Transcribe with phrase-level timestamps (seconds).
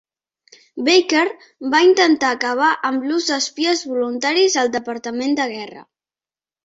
[0.87, 1.25] Baker
[1.73, 5.85] va intentar acabar amb l'ús d'espies voluntaris al departament de guerra.